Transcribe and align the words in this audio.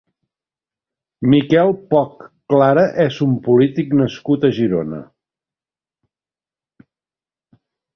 Miquel 1.33 1.69
Poch 1.91 2.25
Clara 2.55 2.87
és 3.05 3.21
un 3.29 3.37
polític 3.51 3.95
nascut 4.03 4.51
a 4.51 4.55
Girona. 4.59 5.07